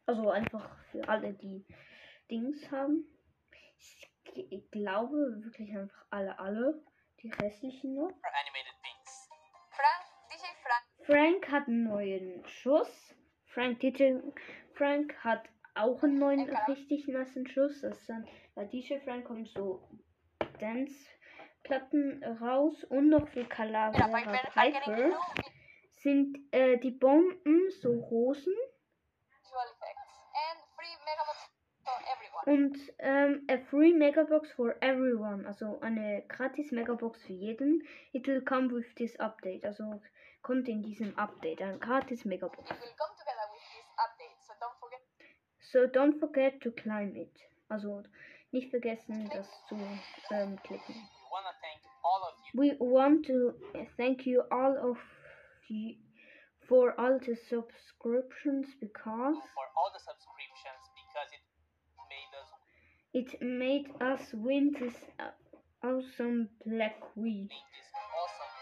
Also 0.07 0.31
einfach 0.31 0.77
für 0.91 1.09
alle 1.09 1.33
die 1.33 1.65
Dings 2.31 2.71
haben. 2.71 3.07
Ich, 3.79 4.11
ich 4.51 4.71
glaube 4.71 5.43
wirklich 5.45 5.77
einfach 5.77 6.05
alle 6.11 6.39
alle. 6.39 6.83
Die 7.23 7.31
restlichen 7.31 7.95
noch. 7.95 8.09
Animated 8.09 8.75
things. 8.83 9.31
Frank, 9.71 10.05
DJ 10.29 10.47
Frank, 10.63 11.07
Frank 11.07 11.53
hat 11.53 11.69
einen 11.69 11.85
neuen 11.85 12.45
Schuss. 12.47 13.15
Frank 13.47 13.81
DJ 13.81 14.15
Frank 14.83 15.15
hat 15.23 15.45
auch 15.77 16.03
einen 16.03 16.19
neuen 16.19 16.51
richtig 16.67 17.07
nassen 17.07 17.47
Schuss. 17.47 17.83
Das 17.83 17.97
ist 18.01 18.09
dann 18.09 18.27
bei 18.57 18.65
DJ 18.65 18.99
Frank 19.05 19.25
kommen 19.25 19.47
so 19.47 19.81
Dance 20.59 21.09
Platten 21.63 22.25
raus 22.41 22.83
und 22.91 23.09
noch 23.09 23.29
für 23.29 23.45
Calavera 23.45 24.09
Piper 24.53 24.97
new 24.97 25.15
sind 25.93 26.37
äh, 26.51 26.79
die 26.79 26.91
Bomben 26.91 27.71
so 27.81 27.93
Rosen 27.93 28.57
und 32.47 32.77
ähm, 32.99 33.47
a 33.49 33.59
free 33.71 33.93
Megabox 33.93 34.51
for 34.51 34.75
everyone, 34.83 35.47
also 35.47 35.79
eine 35.81 36.25
gratis 36.27 36.73
Megabox 36.73 37.23
für 37.23 37.35
jeden. 37.35 37.87
It 38.13 38.27
will 38.27 38.43
come 38.43 38.69
with 38.73 38.93
this 38.97 39.15
update, 39.21 39.65
also 39.65 40.03
kommt 40.43 40.69
in 40.69 40.83
diesem 40.83 41.17
Update. 41.17 41.63
Ein 41.63 41.79
gratis 41.79 42.25
Megabox. 42.25 42.69
So 45.73 45.87
don't 45.87 46.21
forget 46.21 46.61
to 46.61 46.71
climb 46.71 47.17
it, 47.17 47.33
also 47.71 48.03
nicht 48.53 48.71
vergessen 48.71 49.27
das 49.31 49.49
zu 49.69 49.77
ähm, 50.31 50.59
klicken. 50.63 50.95
We 52.53 52.77
want 52.79 53.25
to 53.27 53.55
thank 53.97 54.27
you 54.27 54.43
all 54.51 54.77
of 54.77 54.99
you 55.69 55.97
for 56.69 56.95
all 57.01 57.19
the 57.19 57.35
subscriptions 57.49 58.67
because 58.81 59.37
for 59.55 59.67
all 59.75 59.91
the 59.95 60.01
subscriptions 60.01 60.83
because 61.01 61.33
it 61.33 61.41
made 62.13 62.33
us 62.37 62.51
it 63.15 63.41
made 63.41 63.89
us 64.03 64.35
win 64.35 64.75
this 64.79 64.95
uh, 65.19 65.33
awesome 65.83 66.51
Black 66.67 67.01
Week. 67.17 67.51
awesome. 68.21 68.53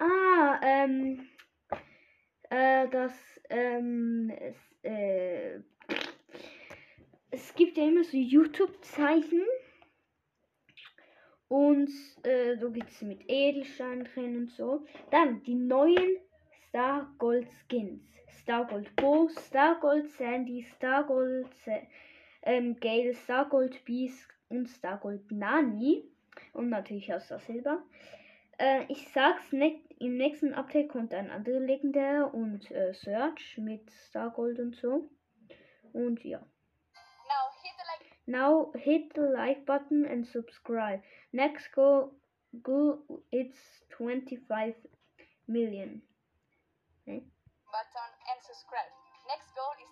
Ah, 0.00 0.60
ähm, 0.62 1.28
äh, 2.50 2.88
das, 2.88 3.12
ähm, 3.48 4.30
äh, 4.82 5.60
es 7.34 7.52
gibt 7.56 7.76
ja 7.76 7.84
immer 7.84 8.04
so 8.04 8.16
YouTube-Zeichen. 8.16 9.42
Und 11.48 11.90
äh, 12.22 12.56
so 12.56 12.70
gibt 12.70 12.90
es 12.90 13.02
mit 13.02 13.22
Edelstein 13.28 14.04
drin 14.04 14.36
und 14.36 14.50
so. 14.52 14.86
Dann 15.10 15.42
die 15.42 15.54
neuen 15.54 16.18
Star 16.68 17.12
Gold 17.18 17.48
Skins. 17.50 18.02
Star 18.40 18.66
Gold 18.66 18.94
Bo, 18.96 19.28
Star 19.28 19.80
Gold 19.80 20.10
Sandy, 20.10 20.62
Star 20.76 21.04
Gold 21.04 21.48
ähm, 22.42 22.76
Gale, 22.76 23.14
Star 23.14 23.48
Gold 23.48 23.84
Beast 23.84 24.28
und 24.48 24.68
Star 24.68 24.98
Gold 24.98 25.30
Nani. 25.32 26.04
Und 26.52 26.68
natürlich 26.68 27.12
aus 27.12 27.28
der 27.28 27.40
Silber. 27.40 27.82
Äh, 28.58 28.84
ich 28.88 29.08
sag's 29.08 29.52
ne 29.52 29.80
im 29.98 30.16
nächsten 30.16 30.54
Update 30.54 30.88
kommt 30.88 31.14
ein 31.14 31.30
anderer 31.30 31.60
legendär 31.60 32.32
und 32.32 32.70
äh, 32.70 32.92
Search 32.94 33.58
mit 33.58 33.90
Star 33.90 34.30
Gold 34.30 34.58
und 34.60 34.76
so. 34.76 35.10
Und 35.92 36.24
ja. 36.24 36.44
Now 38.26 38.72
hit 38.74 39.14
the 39.14 39.22
like 39.22 39.66
button 39.66 40.06
and 40.06 40.26
subscribe. 40.26 41.00
Next 41.32 41.68
goal, 41.74 42.12
go 42.62 43.00
it's 43.30 43.58
25 43.90 44.74
million. 45.48 46.02
Okay? 47.06 47.24
button 47.74 48.10
and 48.30 48.38
subscribe. 48.46 48.86
Next 49.26 49.50
goal 49.58 49.74
is 49.82 49.90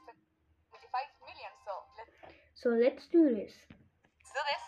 25 0.71 1.03
million, 1.27 1.53
so 1.67 1.73
let's 1.99 2.15
So 2.55 2.69
let's 2.71 3.05
do 3.11 3.23
this. 3.35 3.55
do 4.31 4.43
this. 4.47 4.65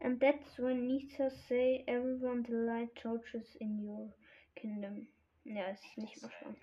And 0.00 0.18
that's 0.18 0.58
when 0.58 0.88
Nita 0.88 1.30
say 1.48 1.84
everyone 1.86 2.42
the 2.48 2.56
light 2.56 2.96
torches 2.96 3.46
in 3.60 3.78
your 3.84 4.08
kingdom. 4.56 5.06
Ja, 5.44 5.66
ist 5.70 5.84
nicht 5.96 6.22
mal 6.22 6.30
schon. 6.40 6.56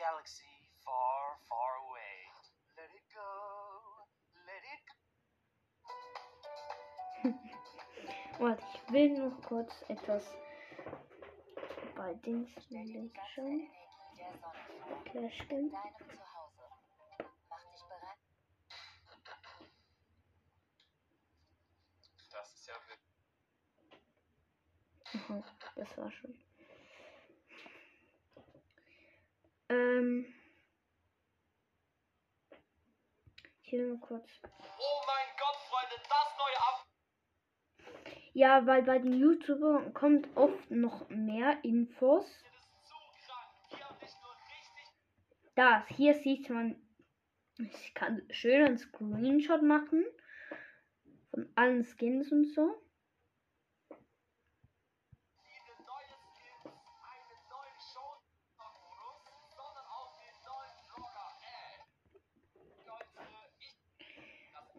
galaxy 0.00 0.56
far, 0.80 1.36
far 1.44 1.72
away. 1.84 2.16
Let 2.76 2.88
it 2.96 3.04
go, 3.12 3.28
let 4.48 4.64
it 4.72 4.82
go. 4.88 4.96
Warte, 8.44 8.64
ich 8.72 8.80
will 8.92 9.12
noch 9.18 9.36
kurz 9.42 9.84
etwas 9.88 10.24
bei 11.94 12.14
den 12.14 12.48
schauen. 13.34 13.68
Clash 15.04 15.48
Game. 15.48 15.70
Das 22.30 22.54
ist 22.54 22.66
ja 22.68 22.74
das 25.76 25.98
war 25.98 26.10
schon. 26.10 26.49
Ähm. 29.70 30.26
Hier 33.62 33.86
nur 33.86 34.00
kurz. 34.00 34.28
Oh 34.42 35.02
mein 35.06 35.28
Gott, 35.38 35.56
Freunde, 35.68 35.94
das 36.08 36.36
neue 36.36 36.58
Ab. 36.58 36.86
Ja, 38.32 38.66
weil 38.66 38.82
bei 38.82 38.98
den 38.98 39.12
YouTubern 39.12 39.94
kommt 39.94 40.28
oft 40.36 40.70
noch 40.72 41.08
mehr 41.08 41.62
Infos. 41.62 42.26
Das, 45.54 45.86
hier 45.88 46.14
sieht 46.14 46.50
man, 46.50 46.74
ich 47.58 47.94
kann 47.94 48.22
schön 48.30 48.64
einen 48.64 48.78
Screenshot 48.78 49.62
machen 49.62 50.04
von 51.30 51.48
allen 51.54 51.84
Skins 51.84 52.32
und 52.32 52.46
so. 52.54 52.82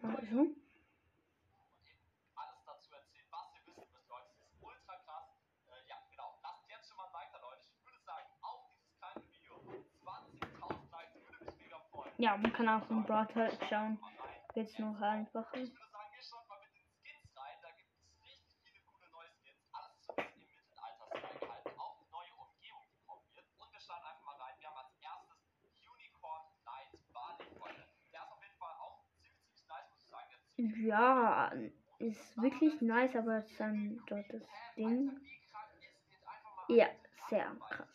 Also, 0.02 0.50
alles 2.34 2.58
dazu 2.66 2.92
erzählt, 2.92 3.26
was 3.30 3.54
ihr 3.54 3.62
wisst, 3.66 3.78
das 3.78 4.26
ist 4.42 4.58
ultra 4.60 4.96
krass. 5.04 5.28
Äh, 5.68 5.88
ja, 5.88 5.96
genau. 6.10 6.38
Lasst 6.42 6.68
jetzt 6.68 6.88
schon 6.88 6.96
mal 6.96 7.12
weiter, 7.12 7.38
Leute. 7.40 7.62
Ich 7.70 7.86
würde 7.86 8.00
sagen, 8.04 8.26
auf 8.42 8.66
dieses 8.70 8.98
kleine 8.98 9.22
Video 9.30 9.54
20.000 10.02 10.90
Likes 10.90 11.14
würde 11.22 11.44
mich 11.44 11.56
mega 11.60 11.78
freuen. 11.90 12.12
Ja, 12.18 12.36
man 12.36 12.52
kann 12.52 12.68
auch 12.68 12.82
so 12.88 12.94
einen 12.94 13.04
Broadcast 13.04 13.62
schauen. 13.68 13.98
Jetzt 14.54 14.78
noch 14.78 15.00
einfacher. 15.00 15.58
Ja, 30.62 31.52
ist 31.98 32.40
wirklich 32.40 32.80
nice, 32.80 33.16
aber 33.16 33.44
dann 33.58 34.00
dort 34.06 34.32
das 34.32 34.42
Ding. 34.76 35.10
Ja, 36.68 36.86
sehr 37.28 37.50
krass. 37.68 37.88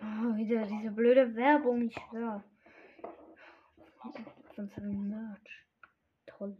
Oh, 0.00 0.36
wieder 0.36 0.64
diese 0.66 0.90
blöde 0.92 1.34
Werbung, 1.34 1.82
ich 1.82 1.96
höre. 2.12 2.42
schwör. 4.00 4.24
Von 4.54 4.68
seinem 4.68 5.08
Merch. 5.08 5.66
Toll. 6.26 6.56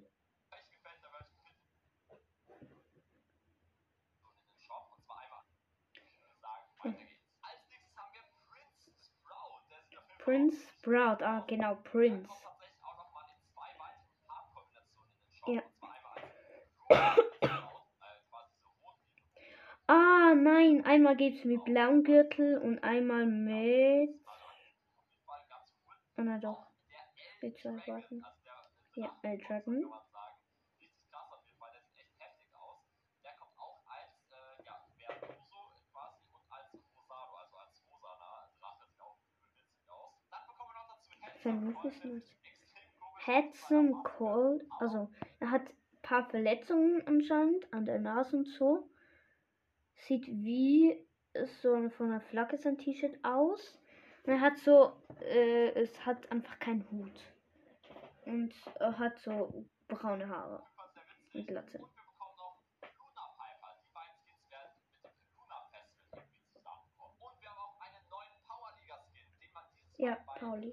Prince 10.24 10.56
Sprout. 10.78 11.22
Ah, 11.22 11.44
genau, 11.46 11.76
Prince. 11.84 12.28
Ja. 15.46 15.62
ah, 19.86 20.34
nein. 20.34 20.84
Einmal 20.84 21.16
geht's 21.16 21.44
mit 21.44 21.64
blauem 21.64 22.04
Gürtel 22.04 22.58
und 22.58 22.82
einmal 22.84 23.26
mit. 23.26 24.10
Ah, 26.16 26.22
na 26.22 26.38
doch. 26.38 26.66
Bitte 27.40 27.80
warten. 27.86 28.22
Ja, 28.94 29.10
El 29.22 29.38
Dragon. 29.38 29.90
vermisse 41.42 41.88
ich 41.88 42.04
nicht. 42.04 42.36
Hudson 43.26 44.02
Cold, 44.02 44.64
also 44.78 45.10
er 45.40 45.50
hat 45.50 45.62
ein 45.68 46.02
paar 46.02 46.28
Verletzungen 46.30 47.06
anscheinend 47.06 47.72
an 47.72 47.84
der 47.84 47.98
Nase 47.98 48.36
und 48.36 48.46
so. 48.46 48.88
Sieht 49.94 50.26
wie 50.26 51.06
so 51.62 51.88
von 51.90 52.10
der 52.10 52.20
Flagge 52.20 52.56
sein 52.56 52.78
T-Shirt 52.78 53.18
aus. 53.22 53.78
Und 54.24 54.32
er 54.32 54.40
hat 54.40 54.58
so, 54.58 54.92
äh, 55.20 55.70
es 55.74 56.04
hat 56.06 56.30
einfach 56.30 56.58
keinen 56.58 56.88
Hut. 56.90 57.12
Und 58.24 58.54
er 58.78 58.98
hat 58.98 59.18
so 59.18 59.66
braune 59.88 60.28
Haare 60.28 60.62
und 61.34 61.46
Glatze. 61.46 61.80
Ja, 69.98 70.16
Pauli. 70.38 70.72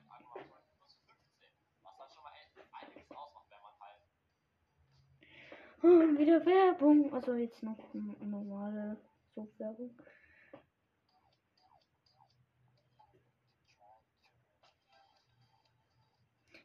Wieder 5.81 6.45
Werbung. 6.45 7.13
Also 7.13 7.33
jetzt 7.33 7.63
noch 7.63 7.93
normale 7.93 8.97
Soap-Werbung. 9.33 9.97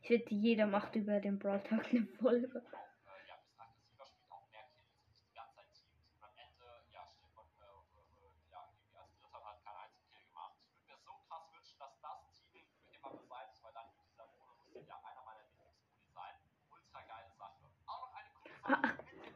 Ich 0.02 0.10
wette, 0.10 0.34
jeder 0.34 0.66
macht 0.66 0.94
über 0.94 1.18
den 1.18 1.38
Brawl 1.38 1.62
eine 1.90 2.06
Folge. 2.20 2.62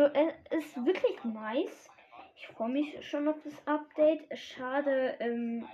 Also 0.00 0.14
es 0.50 0.64
ist 0.64 0.86
wirklich 0.86 1.22
nice. 1.24 1.90
Ich 2.34 2.46
freue 2.46 2.70
mich 2.70 3.06
schon 3.06 3.28
auf 3.28 3.36
das 3.44 3.66
Update. 3.66 4.26
Schade 4.38 5.14
ähm, 5.20 5.68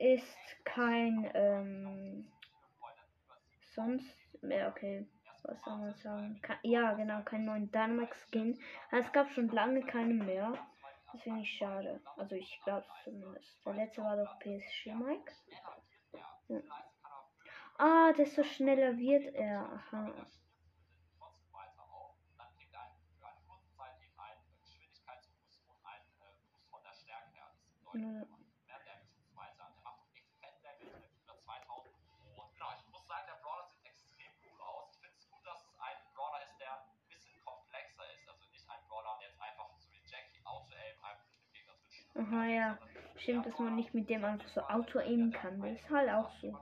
ist 0.00 0.36
kein 0.64 1.30
ähm, 1.34 2.26
sonst 3.76 4.16
mehr, 4.42 4.68
okay. 4.68 5.06
Was 5.44 5.62
soll 5.62 5.76
man 5.76 5.94
sagen? 5.94 6.40
Ke 6.42 6.58
ja, 6.64 6.94
genau, 6.94 7.22
kein 7.22 7.44
neuen 7.44 7.70
Dynamax-Skin. 7.70 8.58
Es 8.90 9.12
gab 9.12 9.30
schon 9.30 9.46
lange 9.50 9.82
keine 9.82 10.14
mehr. 10.14 10.54
Das 11.12 11.22
finde 11.22 11.42
ich 11.42 11.58
schade. 11.58 12.00
Also 12.16 12.34
ich 12.34 12.60
glaube 12.64 12.86
zumindest. 13.04 13.64
Der 13.64 13.74
letzte 13.74 14.02
war 14.02 14.16
doch 14.16 14.36
PSG 14.40 14.94
Mike. 14.94 15.32
Ja. 16.48 16.60
Ah, 17.76 18.12
desto 18.14 18.42
schneller 18.42 18.98
wird 18.98 19.32
er. 19.36 19.60
Aha. 19.60 20.12
Ich 27.98 28.04
muss 32.92 33.06
sagen, 33.08 33.26
der 33.26 33.34
Brawler 33.42 33.66
sieht 33.66 33.84
extrem 33.84 34.30
cool 34.46 34.60
aus. 34.62 34.94
Ich 34.94 35.00
finde 35.00 35.16
es 35.18 35.28
gut, 35.28 35.44
dass 35.44 35.58
es 35.64 35.74
ein 35.80 35.96
Brawler 36.14 36.44
ist, 36.44 36.54
der 36.60 36.78
komplexer 37.44 38.04
ist. 38.14 38.28
Also 38.28 38.46
nicht 38.52 38.70
ein 38.70 38.78
Brawler, 38.88 39.18
der 39.20 39.28
jetzt 39.28 39.40
einfach 39.40 39.70
so 39.80 39.90
wie 39.90 39.98
Auto-Aim 40.44 41.02
einfach 41.02 41.26
switchen. 41.50 41.74
Aha, 42.14 42.44
ja. 42.46 42.78
Stimmt, 43.16 43.46
dass 43.46 43.58
man 43.58 43.74
nicht 43.74 43.92
mit 43.94 44.08
dem 44.08 44.24
einfach 44.24 44.48
so 44.48 44.60
auto-aimen 44.60 45.32
kann. 45.32 45.60
Das 45.60 45.72
ist 45.72 45.90
halt 45.90 46.10
auch 46.10 46.30
so. 46.40 46.56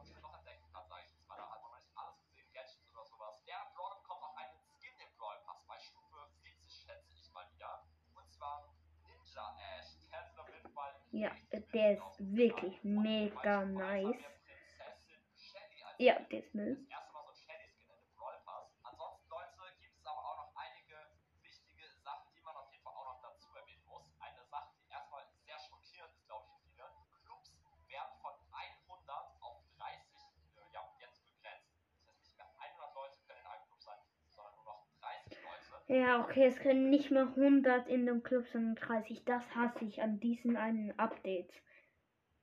Club 33.67 33.81
sein, 33.81 33.99
sondern 34.31 34.55
nur 34.57 34.65
noch 34.65 34.87
30 35.01 35.43
Leute. 35.43 36.01
Ja, 36.01 36.21
okay, 36.21 36.47
es 36.47 36.59
können 36.59 36.91
nicht 36.91 37.11
mehr 37.11 37.29
100 37.29 37.89
in 37.89 38.07
dem 38.07 38.23
Club, 38.23 38.47
sondern 38.49 38.75
30. 38.75 39.25
Das 39.25 39.55
hasse 39.55 39.85
ich 39.85 40.03
an 40.03 40.21
diesen 40.21 40.57
einen 40.57 40.99
Update. 40.99 41.51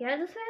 Wenn 0.00 0.22
es 0.22 0.32
so 0.32 0.40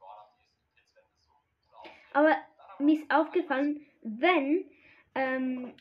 cool 0.00 0.08
aussieht. 0.10 0.50
Aber 2.12 2.36
mir 2.78 3.00
ist 3.00 3.10
aufgefallen, 3.10 3.86
wenn 4.02 4.70
ähm, 5.14 5.74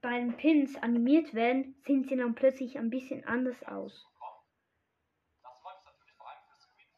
bei 0.00 0.18
den 0.18 0.36
Pins 0.36 0.76
animiert 0.76 1.34
werden, 1.34 1.74
sehen 1.84 2.04
sie 2.04 2.16
dann 2.16 2.34
plötzlich 2.34 2.78
ein 2.78 2.88
bisschen 2.90 3.24
anders 3.24 3.62
aus. 3.64 4.06
bekommen. 4.14 4.40
Das 5.42 5.58
freut 5.60 5.76
mich 5.76 5.84
natürlich 5.92 6.16
vor 6.16 6.28
allem 6.28 6.38
für 6.48 6.56
Screen. 6.58 6.88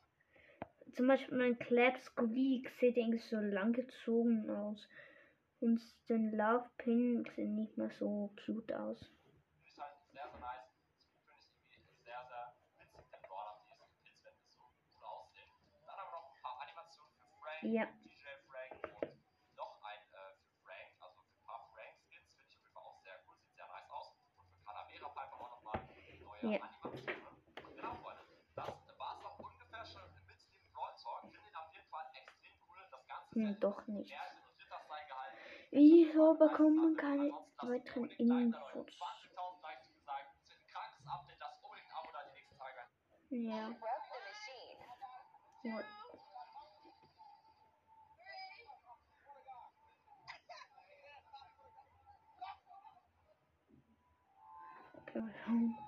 Zum 0.98 1.06
Beispiel 1.06 1.38
mein 1.38 1.56
Clap 1.60 1.96
Squeak 1.96 2.68
sieht 2.80 2.96
irgendwie 2.96 3.18
so 3.18 3.36
langgezogen 3.36 4.50
aus. 4.50 4.88
Und 5.60 5.80
den 6.08 6.32
Love 6.32 6.68
Pin 6.76 7.24
sieht 7.36 7.50
nicht 7.50 7.78
mehr 7.78 7.90
so 8.00 8.34
cute 8.44 8.72
aus. 8.72 8.98
Ja. 17.62 17.86
DJ. 26.42 26.56
Genau, 27.76 27.94
Freunde, 27.96 28.22
das 28.54 28.66
war 28.98 29.18
es 29.18 29.24
auch 29.24 29.38
ungefähr 29.38 29.84
schon 29.84 30.02
mit 30.26 30.40
dem 30.40 30.72
Brawl 30.72 30.94
Talk. 31.02 31.22
Finde 31.22 31.48
ihn 31.48 31.56
auf 31.56 31.72
jeden 31.72 31.88
Fall 31.90 32.06
extrem 32.14 32.52
cool. 32.68 32.78
Das 32.90 33.06
Ganze 33.06 33.27
ist 33.27 33.27
Hm, 33.38 33.46
ja 33.46 33.52
doch 33.60 33.86
nicht. 33.86 34.12
Bekommt 35.70 36.76
man 36.76 36.96
keine 36.96 37.30
weiteren. 37.62 38.10
Infos? 38.10 38.86
20.000 38.86 39.62
Likes, 39.62 39.88
wie 39.90 39.94
gesagt. 39.94 40.26
Das 40.40 40.48
wird 40.48 40.58
ein 40.60 40.66
krankes 40.72 41.06
Update. 41.06 41.38
Lasst 41.38 41.62
unbedingt 41.62 41.88
ein 41.88 41.96
Abo 41.96 42.10
da 42.12 42.18
die 42.24 42.34
nächsten 42.34 42.58
Tage. 42.58 42.80
Ja. 43.30 43.68
Work 43.68 44.04
the 44.12 44.20
machine. 44.26 45.76
What? 45.76 45.84
Okay, 55.06 55.20
mal 55.20 55.34
schauen. 55.44 55.78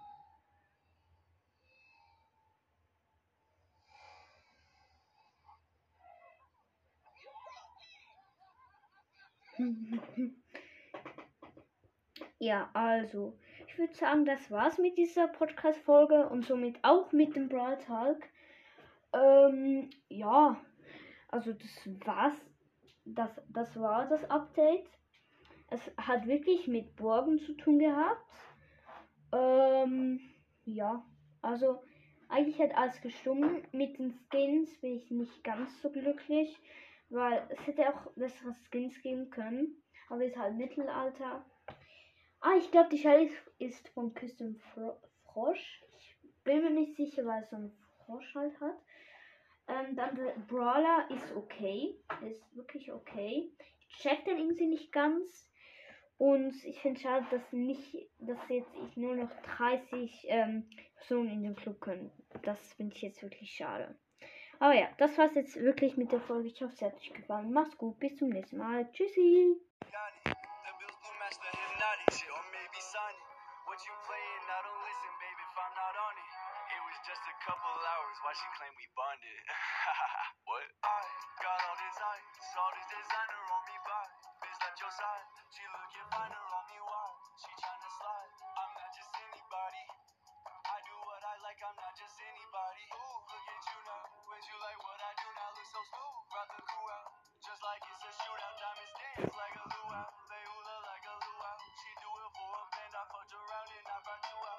Ja, 12.43 12.71
also, 12.73 13.39
ich 13.67 13.77
würde 13.77 13.95
sagen, 13.95 14.25
das 14.25 14.51
war's 14.51 14.79
mit 14.79 14.97
dieser 14.97 15.29
Podcast-Folge 15.29 16.27
und 16.31 16.47
somit 16.47 16.79
auch 16.83 17.13
mit 17.13 17.37
dem 17.37 17.51
Brawl 17.51 17.77
Talk. 17.77 18.17
Ähm, 19.13 19.91
ja, 20.09 20.59
also 21.29 21.53
das 21.53 22.07
war's. 22.07 22.33
Das, 23.05 23.31
das 23.51 23.79
war 23.79 24.09
das 24.09 24.25
Update. 24.31 24.89
Es 25.69 25.83
hat 25.99 26.27
wirklich 26.27 26.67
mit 26.67 26.97
Burgen 26.97 27.39
zu 27.41 27.53
tun 27.53 27.79
gehabt. 27.79 28.25
Ähm, 29.33 30.21
ja, 30.65 31.05
also 31.43 31.83
eigentlich 32.31 32.59
hat 32.59 32.75
alles 32.75 33.03
gestummt. 33.03 33.71
Mit 33.75 33.99
den 33.99 34.15
Skins 34.31 34.81
bin 34.81 34.97
ich 34.97 35.11
nicht 35.11 35.45
ganz 35.45 35.83
so 35.83 35.91
glücklich, 35.91 36.59
weil 37.11 37.47
es 37.51 37.67
hätte 37.67 37.87
auch 37.91 38.11
bessere 38.13 38.55
Skins 38.71 38.99
geben 39.03 39.29
können. 39.29 39.77
Aber 40.09 40.25
es 40.25 40.31
ist 40.31 40.39
halt 40.39 40.57
Mittelalter. 40.57 41.45
Ah, 42.41 42.57
ich 42.59 42.71
glaube, 42.71 42.89
die 42.89 42.99
Shelly 42.99 43.31
ist 43.59 43.89
von 43.91 44.15
Küsten 44.15 44.57
Fro 44.73 44.97
Frosch. 45.25 45.83
Ich 45.99 46.17
bin 46.43 46.63
mir 46.63 46.71
nicht 46.71 46.97
sicher, 46.97 47.25
weil 47.27 47.43
es 47.43 47.51
so 47.51 47.57
einen 47.57 47.73
Frosch 48.07 48.35
halt 48.35 48.59
hat. 48.61 48.77
Ähm, 49.69 49.95
dann 49.95 50.17
der 50.17 50.33
Brawler 50.49 51.07
ist 51.11 51.37
okay. 51.37 51.95
Ist 52.23 52.57
wirklich 52.57 52.91
okay. 52.91 53.53
Ich 53.89 53.97
check 53.99 54.25
den 54.25 54.39
irgendwie 54.39 54.67
nicht 54.67 54.91
ganz. 54.91 55.51
Und 56.17 56.53
ich 56.65 56.81
finde 56.81 57.01
schade, 57.01 57.27
dass 57.31 57.53
nicht, 57.53 57.97
dass 58.19 58.39
jetzt 58.49 58.75
ich 58.75 58.97
nur 58.97 59.15
noch 59.15 59.31
30 59.57 60.27
ähm, 60.29 60.69
Personen 60.97 61.31
in 61.31 61.43
dem 61.43 61.57
Club 61.57 61.81
können. 61.81 62.11
Das 62.43 62.75
finde 62.75 62.95
ich 62.95 63.03
jetzt 63.03 63.23
wirklich 63.23 63.53
schade. 63.53 63.95
Aber 64.59 64.75
ja, 64.75 64.89
das 64.99 65.17
war's 65.17 65.35
jetzt 65.35 65.57
wirklich 65.57 65.97
mit 65.97 66.13
der 66.13 66.21
Folge. 66.21 66.49
Ich 66.49 66.61
hoffe, 66.63 66.75
es 66.75 66.83
hat 66.83 66.97
euch 66.97 67.13
gefallen. 67.13 67.53
Macht's 67.53 67.79
gut, 67.79 67.99
bis 67.99 68.17
zum 68.17 68.29
nächsten 68.29 68.59
Mal. 68.59 68.91
Tschüssi. 68.93 69.57
Yanni. 69.91 70.10
why 78.31 78.39
she 78.39 78.47
claim 78.63 78.71
we 78.79 78.87
bonded. 78.95 79.43
what? 80.47 80.63
I 80.87 81.03
got 81.43 81.59
all 81.67 81.79
this 81.83 81.99
ice, 81.99 82.55
all 82.63 82.71
this 82.79 82.87
designer 82.87 83.43
on 83.43 83.63
me 83.67 83.75
by. 83.83 84.07
Bitch, 84.39 84.55
not 84.55 84.75
your 84.79 84.95
side. 84.95 85.27
She 85.51 85.67
looking 85.67 86.07
finer 86.15 86.39
on 86.39 86.65
me, 86.71 86.79
why? 86.79 87.11
She 87.43 87.51
tryna 87.59 87.91
slide. 87.91 88.31
I'm 88.55 88.71
not 88.79 88.91
just 88.95 89.11
anybody. 89.19 89.83
I 90.47 90.79
do 90.79 90.95
what 91.11 91.23
I 91.27 91.35
like, 91.43 91.59
I'm 91.59 91.75
not 91.75 91.95
just 91.99 92.15
anybody. 92.23 92.87
Ooh, 92.95 93.19
look 93.35 93.47
at 93.51 93.63
you 93.67 93.79
now. 93.83 94.05
When 94.31 94.41
you 94.47 94.57
like 94.63 94.79
what 94.79 95.01
I 95.03 95.11
do 95.19 95.29
now, 95.35 95.51
look 95.51 95.67
so 95.67 95.83
stupid. 95.91 96.10